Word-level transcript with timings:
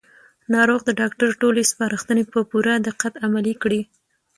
ناروغ 0.53 0.81
د 0.85 0.89
ډاکټر 1.01 1.29
ټولې 1.41 1.61
سپارښتنې 1.71 2.23
په 2.33 2.39
پوره 2.49 2.73
دقت 2.87 3.13
عملي 3.25 3.53
کړې 3.63 3.81